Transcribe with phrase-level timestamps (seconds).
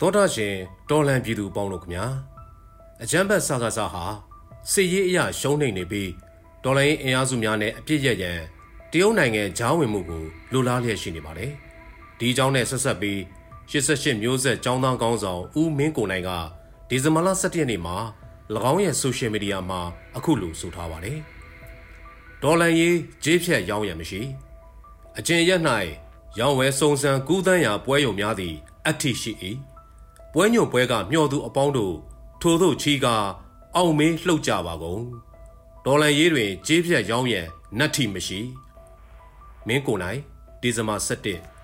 [0.00, 0.54] သောတာရှင်
[0.90, 2.04] တော်လန်ပြည်သူပေါင်းတို့ခမညာ
[3.02, 4.04] အကြမ်းဖက်ဆာကစားဟာ
[4.72, 6.10] စစ်ရေးအရာရှုံးနိမ့်နေပြီး
[6.64, 8.38] တော်လိုင်းအင်အားစုများနဲ့အပြစ်ရရန်
[8.92, 11.52] တရုတ်နိုင်ငံဂျားဝင်မှုကိုလိုလားလျက်ရှိနေပါတယ်
[12.18, 13.18] ဒီအကြောင်းနဲ့ဆက်ဆက်ပြီး
[13.70, 16.30] 88မျိုးဆက်ចောင်းသားကောင်းဆောင်ဦးမင်းကိုနိုင်က
[16.88, 17.96] ဒီဇင်ဘာလ17ရက်နေ့မှာ၎
[18.72, 19.80] င်းရဲ့ဆိုရှယ်မီဒီယာမှာ
[20.16, 21.18] အခုလိုဆိုထားပါတယ်
[22.42, 24.20] ဒေါ်လန်ရေးဂျေးဖြတ်ရောင်းရံမရှိ
[25.18, 25.60] အကျဉ်ရက်၌
[26.38, 28.54] ရောင်းဝဲစုံစံကူးသန်းရာပွဲယုံများသည်
[28.88, 29.32] အထိရှိ၏
[30.38, 31.94] ပွဲညွန့်ပွဲကမျှော်သူအပေါင်းတို့
[32.40, 33.06] ထို့သို့ချီက
[33.76, 35.02] အောင်မင်းလှုပ်ကြပါကုန်
[35.84, 37.40] ဒေါ်လန်ရေးတွင်ကြေးဖြတ်ရောင်းရံ
[37.78, 38.40] နတ်ထီမရှိ
[39.66, 40.20] မင်းကိုနိုင်
[40.60, 41.55] ဒီဇင်ဘာ17